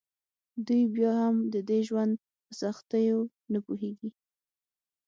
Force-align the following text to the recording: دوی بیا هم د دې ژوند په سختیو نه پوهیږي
دوی 0.65 0.83
بیا 0.95 1.11
هم 1.23 1.35
د 1.53 1.55
دې 1.69 1.79
ژوند 1.87 2.13
په 2.45 2.51
سختیو 2.61 3.19
نه 3.51 3.59
پوهیږي 3.65 4.09